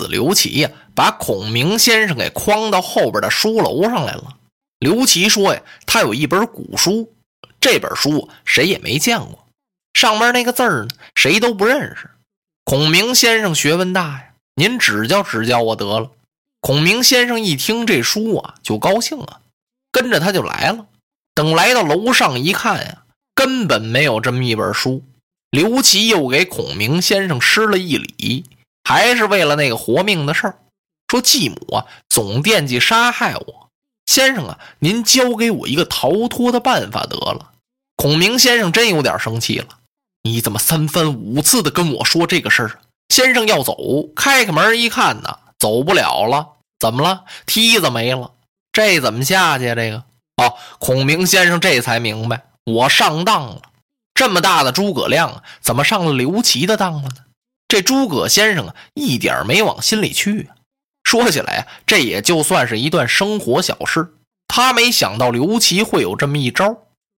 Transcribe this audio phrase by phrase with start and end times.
[0.00, 4.36] 子刘琦呀，把孔明先生给诓到后边的书楼上来了。
[4.80, 7.12] 刘琦说呀，他有一本古书，
[7.60, 9.46] 这本书谁也没见过，
[9.94, 12.10] 上面那个字儿呢，谁都不认识。
[12.64, 16.10] 孔明先生学问大呀，您指教指教我得了。
[16.60, 19.40] 孔明先生一听这书啊，就高兴啊，
[19.92, 20.86] 跟着他就来了。
[21.34, 23.04] 等来到楼上一看呀，
[23.34, 25.02] 根本没有这么一本书。
[25.50, 28.44] 刘琦又给孔明先生施了一礼，
[28.84, 30.58] 还是为了那个活命的事儿，
[31.08, 33.68] 说继母啊总惦记杀害我，
[34.06, 37.52] 先生啊，您教给我一个逃脱的办法得了。
[37.96, 39.66] 孔明先生真有点生气了，
[40.22, 42.80] 你怎么三番五次的跟我说这个事儿？
[43.08, 43.76] 先生要走，
[44.16, 47.24] 开开门一看呢，走不了了，怎么了？
[47.44, 48.32] 梯子没了，
[48.72, 49.68] 这怎么下去？
[49.68, 50.04] 啊这个
[50.36, 53.62] 哦，孔明先生这才明白，我上当了。
[54.14, 57.16] 这么大的诸葛亮，怎么上了刘琦的当了呢？
[57.70, 60.50] 这诸葛先生啊，一点没往心里去。
[61.04, 64.12] 说起来啊，这也就算是一段生活小事。
[64.48, 66.76] 他没想到刘琦会有这么一招，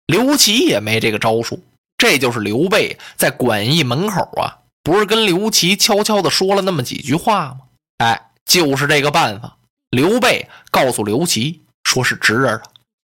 [0.07, 1.63] 刘琦也没这个招数。
[1.97, 7.59] 这就是刘备在馆驿门口啊，不是跟刘琦悄悄的说了那么几句话吗？
[7.99, 9.57] 哎，就是这个办法。
[9.89, 12.61] 刘备告诉刘琦，说是侄儿，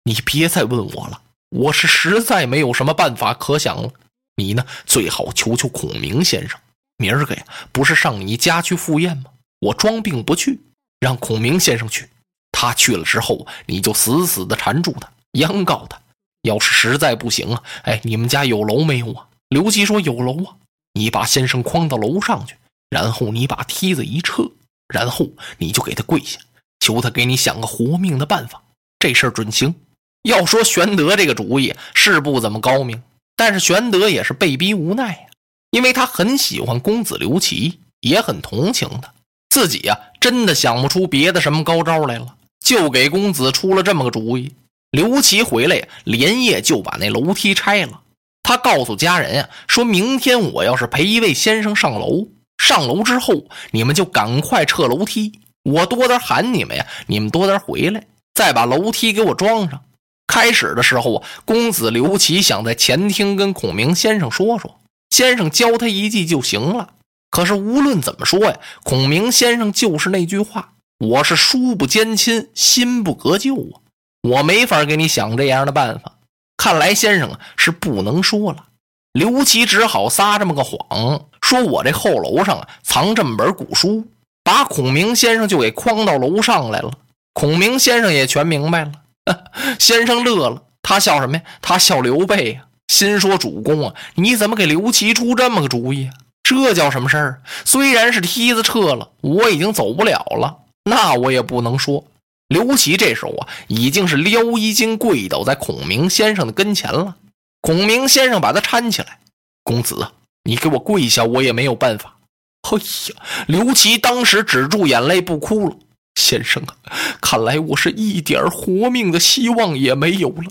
[0.05, 1.21] 你别再问我了。
[1.51, 3.91] 我是实在没有什么办法可想了，
[4.37, 6.56] 你呢最好求求孔明先生。
[7.03, 9.25] 明儿个呀，不是上你家去赴宴吗？
[9.58, 10.61] 我装病不去，
[11.00, 12.09] 让孔明先生去。
[12.53, 16.00] 他去了之后，你就死死的缠住他，央告他。
[16.42, 19.27] 要是实在不行啊，哎，你们家有楼没有啊？
[19.48, 20.56] 刘琦说有楼啊。
[20.94, 22.56] 你把先生诓到楼上去，
[22.91, 24.50] 然后你把梯子一撤，
[24.89, 25.28] 然后
[25.59, 26.39] 你就给他跪下，
[26.81, 28.62] 求他给你想个活命的办法。
[28.98, 29.75] 这事儿准行。
[30.22, 33.03] 要说玄德这个主意是不怎么高明，
[33.34, 35.27] 但是玄德也是被逼无奈呀，
[35.72, 39.12] 因为他很喜欢公子刘琦，也很同情他，
[39.49, 44.53] 自己呀真的想不出别的什么高招来了，就给公子出了这么个主意。
[44.91, 48.03] 刘琦回来连夜就把那楼梯拆了，
[48.43, 52.28] 他告诉家人呀，说明天我要是陪一位先生上楼，
[52.62, 58.04] 上楼之后你们就赶快撤楼梯，我多点喊你们呀，你们多点回来，
[58.34, 59.81] 再把楼梯给我装上。
[60.27, 64.78] 开始的时候啊，公子刘琦想在前厅跟孔明先生说说，
[65.12, 66.95] 先生教他一计就行了。
[67.31, 73.81] 可是无论怎么说呀，孔明先生就是那句话：“我是书不兼亲，心不隔旧啊，
[74.22, 76.15] 我没法给你想这样的办法。”
[76.56, 78.65] 看来先生啊是不能说了。
[79.12, 84.06] 刘琦只好撒这么个谎，说我这后楼上啊藏这么本古书，
[84.43, 86.91] 把孔明先生就给诓到楼上来了。
[87.34, 88.93] 孔明先生也全明白了。
[89.78, 91.43] 先生乐了，他笑什么呀？
[91.61, 96.10] 他笑刘备呀，心说主公啊，你怎么给刘琦出这么个主意？
[96.42, 97.42] 这叫什么事儿？
[97.64, 102.04] 虽然是梯子撤了，我已经走不了了，那我也不能说。
[102.48, 107.16] 刘琦这时候啊，已经是撩衣襟跪倒在孔明先生的跟前了。
[107.62, 109.20] 孔明先生把他搀起来，
[109.64, 110.09] 公子，
[110.44, 112.19] 你给我跪下，我也没有办法。
[112.60, 115.76] 哎呀，刘琦当时止住眼泪不哭了。
[116.20, 116.76] 先生啊，
[117.22, 120.44] 看来我是一点活命的希望也没有了。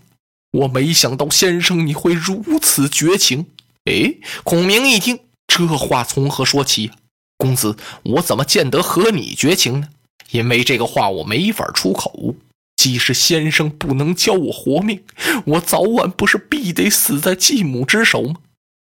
[0.52, 3.48] 我没想到先生你会如此绝情。
[3.86, 6.92] 哎，孔明一听这话从何说起？
[7.38, 9.88] 公子，我怎么见得和你绝情呢？
[10.32, 12.36] 因为这个话我没法出口。
[12.76, 15.04] 即使先生不能教我活命，
[15.46, 18.36] 我早晚不是必得死在继母之手吗？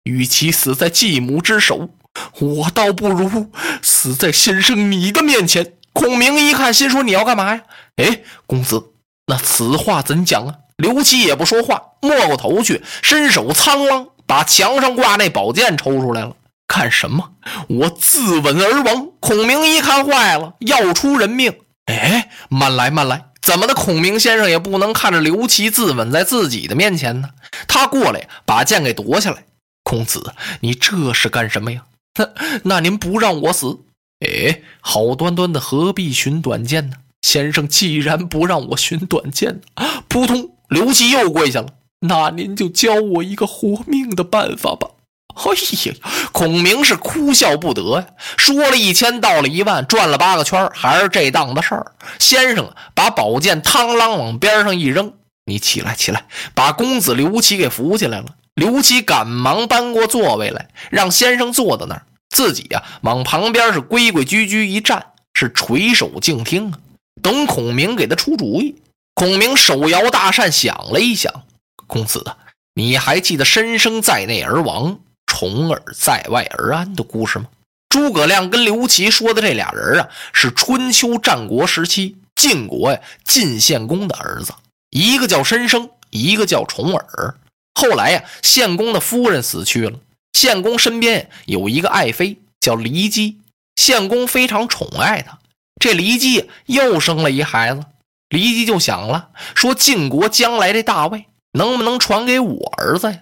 [0.05, 1.91] 与其死在继母之手，
[2.39, 3.51] 我倒不如
[3.83, 5.75] 死在先生你的面前。
[5.93, 7.63] 孔明一看，心说：“你要干嘛呀？”
[7.97, 8.93] 哎，公子，
[9.27, 10.55] 那此话怎讲啊？
[10.81, 16.35] 刘琦也不说话，摸过头去，伸手苍啷把墙上挂那宝剑抽出来了。
[16.67, 17.33] 干什么？
[17.69, 19.09] 我自刎而亡！
[19.19, 21.53] 孔明一看，坏了，要出人命！
[21.87, 23.25] 哎，慢来，慢来！
[23.43, 23.75] 怎么的？
[23.75, 27.31] 孔明先生也不能看着刘琦自刎在自己的面前呢？
[27.67, 29.45] 他过来把剑给夺下来。
[29.83, 31.83] 公子，你这是干什么呀？
[32.17, 32.29] 那
[32.65, 33.81] 那您不让我死？
[34.21, 36.97] 哎，好端端的，何必寻短见呢？
[37.23, 39.61] 先生既然不让我寻短见，
[40.07, 41.67] 扑通，刘琦又跪下了。
[42.01, 44.89] 那您就教我一个活命的办法吧。
[45.35, 45.95] 哎呀，
[46.33, 48.07] 孔明是哭笑不得呀，
[48.37, 51.93] 说了一千，道了一万，转了八个圈，还是这档子事儿。
[52.19, 55.13] 先生把宝剑嘡啷往边上一扔，
[55.47, 56.25] 你起来，起来，
[56.55, 58.27] 把公子刘琦给扶起来了。
[58.55, 62.03] 刘琦赶忙搬过座位来，让先生坐在那儿。
[62.29, 66.79] 自己呀，往旁边是规规矩矩一站，是垂手静听啊。
[67.23, 68.75] 等孔明给他出主意。
[69.15, 71.45] 孔明手摇大扇，想了一想
[71.87, 72.37] ：“公子啊，
[72.75, 77.47] 你还记得‘申生在内而亡，重耳在外而安’的故事吗？
[77.89, 84.55] 诸葛亮跟刘琦说的这俩人啊，是春秋战国时期晋国呀晋献公的儿子，
[84.91, 87.35] 一个叫申生，一个叫重耳。
[87.75, 89.99] 后来呀，献公的夫人死去了，
[90.33, 93.39] 献公身边有一个爱妃叫骊姬，
[93.75, 95.39] 献公非常宠爱她。
[95.81, 97.85] 这骊姬又生了一孩子，
[98.31, 103.19] 骊姬就想了，说晋国将来这大位能不能传给我儿子呀？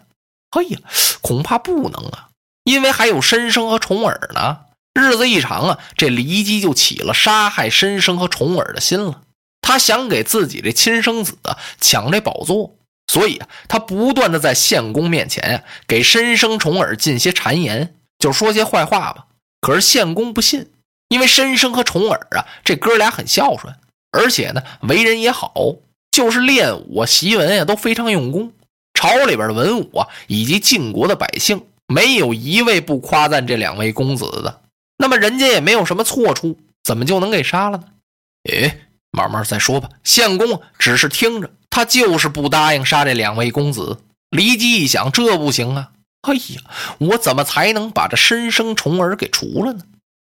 [0.50, 0.78] 哎呀，
[1.20, 2.28] 恐怕不能啊。
[2.64, 4.58] 因为还有申生和重耳呢，
[4.92, 9.22] 日子一长啊，这骊姬就起了杀害申生和重耳的心了。
[9.62, 12.76] 他想给自己这亲生子啊抢这宝座，
[13.06, 19.26] 所以啊，他不断的在献公面前啊给申生、重耳进些谗言，就说些坏话吧。
[19.60, 20.70] 可是献公不信，
[21.08, 23.74] 因为申生和重耳啊这哥俩很孝顺，
[24.10, 25.52] 而且呢为人也好，
[26.10, 28.52] 就是练武、习文呀都非常用功。
[28.94, 31.62] 朝里边的文武啊以及晋国的百姓。
[31.90, 34.60] 没有一位不夸赞这两位公子的，
[34.98, 37.84] 那么人家也没有什么错处，怎么就能给杀了呢？
[38.52, 39.88] 哎，慢慢再说吧。
[40.04, 44.00] 献公只是听着，他就是不答应杀这两位公子。
[44.30, 45.92] 骊姬一想，这不行啊！
[46.20, 46.60] 哎呀，
[46.98, 49.80] 我怎么才能把这身生虫儿给除了呢？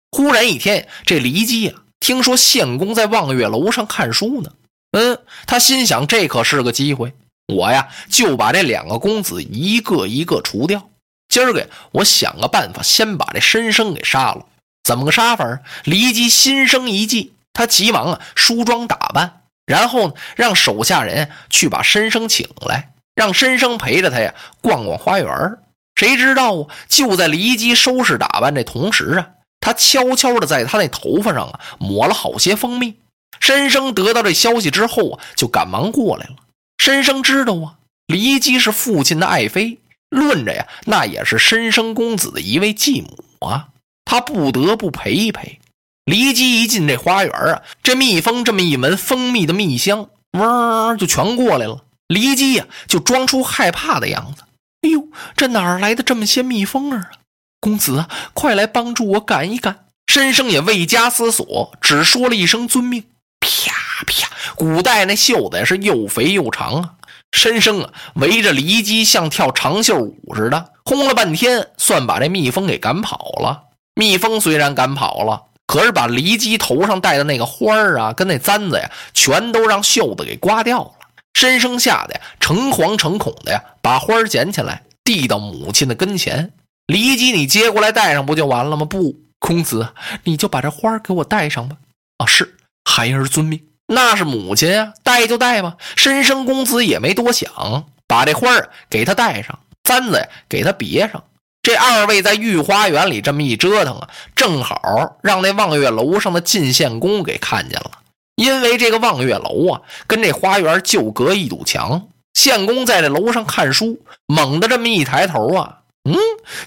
[0.10, 4.54] 忽然一天，这骊姬啊，听说献公在望月楼上看书呢。
[4.92, 7.14] 嗯，他心想，这可是个机会，
[7.54, 10.88] 我呀就把这两个公子一个一个除掉。
[11.28, 14.46] 今儿个我想个办法，先把这申生给杀了。
[14.86, 15.60] 怎么个杀法？
[15.84, 25.58] 骊姬心生一计，他急忙啊梳妆打扮，然后呢让手下人去把申生请来，让申生陪着他呀逛逛花园。
[25.96, 26.68] 谁知道啊？
[26.88, 29.28] 就在骊姬收拾打扮这同时啊，
[29.60, 32.96] 他悄悄的在他那头发上啊抹了好些蜂蜜。
[33.40, 36.36] 申生得到这消息之后啊，就赶忙过来了。
[36.78, 37.78] 申生知道啊，
[38.08, 39.80] 骊姬是父亲的爱妃。
[40.10, 43.68] 论着呀，那也是申生公子的一位继母啊，
[44.06, 45.60] 他不得不陪一陪。
[46.06, 51.84] 骊姬一进这花园啊，这蜜蜂这么一闻蜂蜜的蜜香，嗡就全过来了。
[52.08, 54.44] 骊姬呀，就装出害怕的样子。
[54.82, 57.12] 哎呦，这哪来的这么些蜜蜂啊？
[57.60, 59.86] 公子啊，快来帮助我赶一赶。
[60.08, 63.04] 申生也未加思索，只说了一声遵命。
[63.40, 63.74] 啪
[64.06, 66.94] 啪，古代那袖子是又肥又长啊。
[67.34, 73.64] 申生啊，围着骊姬像跳长袖舞似的，轰了半天，算把这蜜蜂给赶跑了。
[73.96, 80.92] 蜜蜂虽然赶跑了，可是把骊姬头上戴的那个花儿啊，跟那簪子呀，全都让袖子给刮掉了。
[81.34, 86.54] 申生吓得呀，诚惶诚恐的呀，把花儿捡起来，递到母亲的跟前。
[86.88, 88.86] 骊姬，你接过来戴上不就完了吗？
[88.86, 89.90] 不，公子，
[90.24, 91.76] 你就把这花给我戴上吧。
[92.18, 92.56] 啊，是，
[92.86, 93.62] 孩儿遵命。
[93.88, 95.76] 那是母亲呀，戴就戴吧。
[95.96, 98.50] 申生公子也没多想，把这花
[98.90, 101.24] 给他戴上，簪子呀给他别上。
[101.62, 107.92] 这二位在御花园里这么一折腾啊，正好让那望月楼上的晋献公给看见了。
[108.36, 112.08] 因为这个望月楼啊，跟这花园就隔一堵墙。
[112.34, 116.16] 献公在这楼上看书，猛地这么一抬头啊，嗯，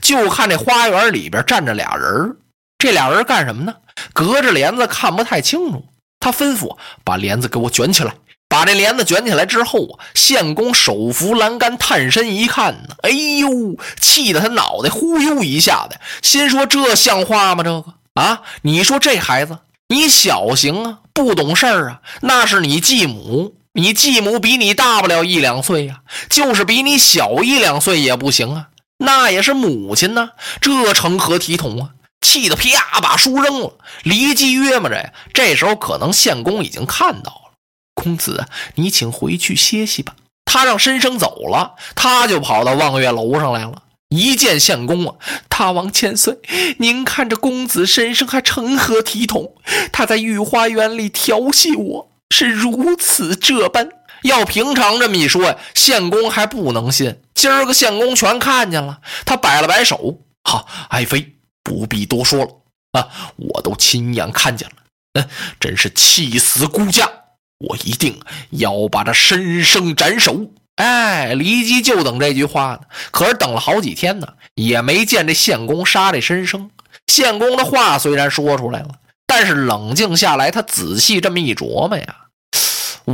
[0.01, 2.37] 就看这花园里边站着俩人
[2.79, 3.75] 这俩人干什么呢？
[4.13, 5.85] 隔着帘子看不太清楚。
[6.20, 8.15] 他吩咐把帘子给我卷起来。
[8.49, 13.49] 把这帘子卷起来之后啊，献公手扶栏杆，探身一看呢，哎呦，
[14.01, 17.63] 气得他脑袋忽悠一下子，心说这像话吗？
[17.63, 19.56] 这个啊，你说这孩子，
[19.87, 28.67] 你小行啊，不懂事儿啊，那是你继母，你继母比你大不了一两岁呀，就是比你小一两岁也不行啊，
[29.01, 30.31] 那也是母亲呢，
[30.61, 31.91] 这成何体统啊？
[32.21, 37.53] 气得啪把书扔了，离姬约摸着呀，这时候可能献公已经看到了。
[37.95, 40.15] 公子，你请回去歇息吧。
[40.45, 43.83] 他让申生走了，他就跑到望月楼上来了。
[44.11, 45.15] 一见献公啊，
[45.49, 46.39] 大王千岁，
[46.79, 49.55] 您看这公子申生还成何体统？
[49.91, 53.89] 他在御花园里调戏我，是如此这般。
[54.22, 57.20] 要平常这么一说呀，献公还不能信。
[57.34, 61.36] 今儿个献公全看见了，他摆了摆手，好，爱妃。
[61.62, 62.50] 不必多说了
[62.93, 64.74] 啊，我都亲眼看见了，
[65.12, 65.29] 嗯，
[65.60, 67.08] 真是气死孤家！
[67.58, 68.19] 我一定
[68.50, 70.50] 要把他生生斩首。
[70.77, 76.70] 哎，骊姬就等这句话呢，可是等了好几天呢，也没见这献公杀这申生。
[77.06, 78.89] 献公的话虽然说出来了，
[79.27, 82.17] 但是冷静下来，他仔细这么一琢磨呀，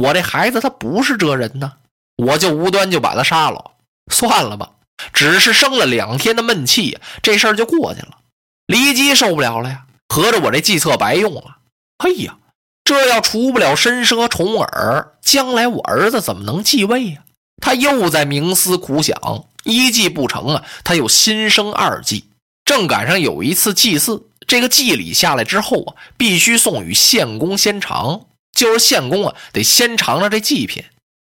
[0.01, 1.73] 我这孩子他不是这人呢，
[2.17, 3.73] 我就无端就把他杀了，
[4.13, 4.71] 算了吧，
[5.13, 8.19] 只是生了两天的闷气，这事儿就过去了。
[8.67, 11.59] 骊姬受不了了呀，合着我这计策白用了。
[11.99, 12.37] 哎呀，
[12.85, 17.23] 这要除不了申奢重耳，将来我儿子怎么能继位呀？
[17.63, 22.25] 他又在冥思苦想，一计不成啊，他又心生二计。
[22.65, 28.27] 正赶上有一次祭祀，这个祭礼下来之后啊，必须送与献公先尝，
[28.57, 30.83] 就是献公啊得先尝尝这祭品，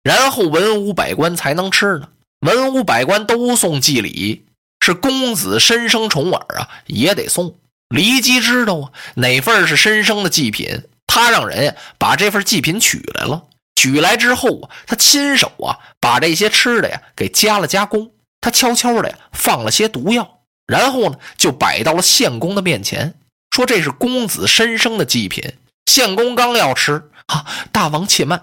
[0.03, 2.09] 然后文武百官才能吃呢。
[2.39, 4.45] 文武百官都送祭礼，
[4.79, 7.57] 是公子申生重耳啊也得送。
[7.89, 13.43] 骊姬知道啊哪份是申生的祭品，他让人呀把这份祭品取来了。
[13.75, 20.41] 取来之后啊，他亲手啊把这些吃的呀给加了加工，他悄悄的呀放了些毒药。
[20.67, 23.13] 然后呢，就摆到了献公的面前，
[23.51, 25.53] 说：“这是公子申生的祭品。”
[25.85, 28.41] 献公刚要吃，啊，大王且慢，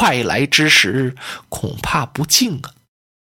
[0.00, 1.14] 外来之时
[1.48, 2.70] 恐怕不敬啊，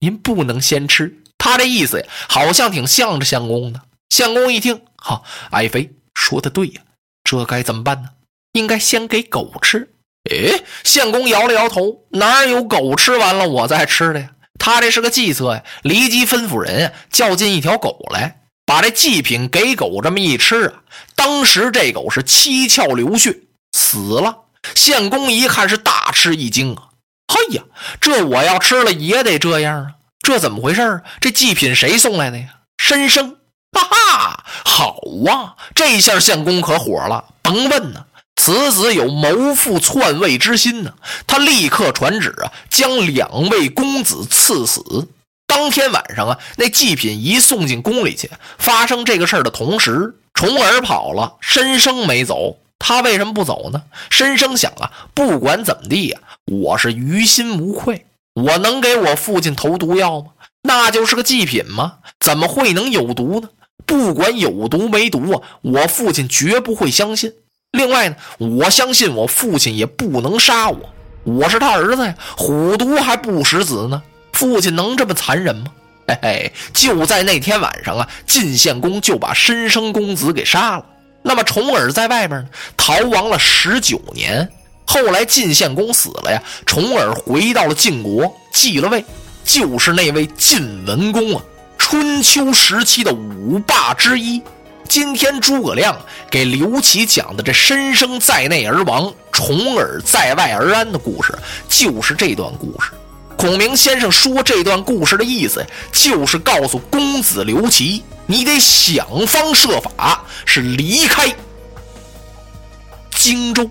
[0.01, 1.23] 您不能先吃。
[1.39, 3.81] 他这意思呀，好像挺向着献公的。
[4.11, 6.83] 献公一听，哈，爱妃说的对呀，
[7.25, 8.09] 这该怎么办呢？
[8.53, 9.91] 应该先给狗吃。
[10.31, 14.31] 哎，献公摇了摇头，哪有狗吃完了我再吃的呀？
[14.59, 15.63] 他这是个计策呀！
[15.83, 20.83] 离姬吩咐人叫进一条狗来，把这祭品给狗这么一吃啊，
[21.15, 23.39] 当时这狗是七窍流血
[23.77, 24.39] 死了。
[24.75, 26.89] 献公一看是大吃一惊啊！
[27.29, 27.63] 嘿呀，
[28.01, 29.91] 这我要吃了也得这样啊！
[30.21, 32.47] 这怎么回事啊这祭品谁送来的呀？
[32.79, 33.37] 申生，
[33.73, 35.55] 哈哈，好啊！
[35.75, 38.07] 这下献公可火了，甭问呢。
[38.35, 40.95] 此子有谋父篡位之心呢，
[41.27, 45.09] 他立刻传旨啊，将两位公子赐死。
[45.47, 52.59] 当天晚上啊，那祭品一送进宫里去，发生这个事儿的同时，重耳跑了，申生没走。
[52.79, 53.83] 他为什么不走呢？
[54.11, 60.27] 申生想啊，不管怎么地呀，我是于心无愧，我能给我父亲投毒药吗？
[60.63, 61.99] 那就是个祭品吗？
[62.21, 63.49] 怎么会能有毒呢？
[63.85, 67.33] 不管有毒没毒啊，我父亲绝不会相信。
[67.73, 70.79] 另外呢，我相信我父亲也不能杀我，
[71.25, 74.03] 我是他儿子呀，虎毒还不食子呢，
[74.33, 75.67] 父亲能这么残忍吗？
[76.09, 80.87] 嘿嘿，就在那天晚上啊，晋献公就把申生公子给杀了。
[81.27, 84.49] 那么重耳在外边呢，逃亡了十九年，
[84.87, 89.05] 后来晋献公死了呀，重耳回到了晋国，继了位，
[89.45, 91.43] 就是那位晋文公啊，
[91.77, 94.41] 春秋时期的五霸之一。
[94.89, 101.37] 今天诸葛亮给刘琦讲的这申生在内而亡，重耳在外而安的故事，
[101.69, 102.93] 就是这段故事。
[103.37, 111.33] 孔明先生说这段故事的意思，就是告诉公子刘琦，你得想方设法是离开
[113.11, 113.69] 荆州。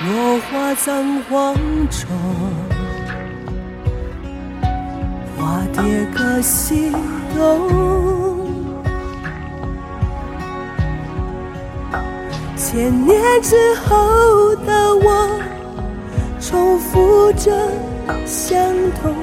[0.00, 1.54] 落花葬黄
[1.90, 2.08] 冢，
[5.38, 5.82] 花蝶
[6.14, 6.90] 各西
[7.36, 8.52] 东。
[12.56, 15.40] 千年之后的我，
[16.40, 17.52] 重复着
[18.26, 18.58] 相
[19.00, 19.14] 同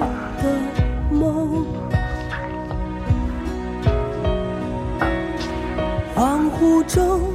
[0.42, 0.46] 的
[1.12, 1.81] 梦。
[6.22, 7.31] 恍惚中。